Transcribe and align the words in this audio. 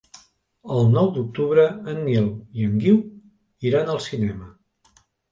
El 0.75 0.87
nou 0.93 1.09
d'octubre 1.17 1.65
en 1.91 1.99
Nil 2.07 2.29
i 2.61 2.65
en 2.69 2.79
Guiu 2.85 2.97
iran 3.73 3.91
al 3.97 4.01
cinema. 4.07 4.49